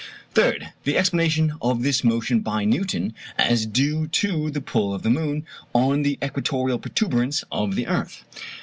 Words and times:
Third, 0.33 0.73
the 0.83 0.97
explanation 0.97 1.53
of 1.61 1.83
this 1.83 2.03
motion 2.03 2.39
by 2.39 2.65
Newton 2.65 3.13
as 3.37 3.67
due 3.67 4.07
to 4.07 4.49
the 4.49 4.59
pull 4.59 4.95
of 4.95 5.03
the 5.03 5.11
moon 5.11 5.45
on 5.75 6.01
the 6.01 6.17
equatorial 6.23 6.79
protuberance 6.79 7.43
of 7.51 7.75
the 7.75 7.85
earth. 7.85 8.23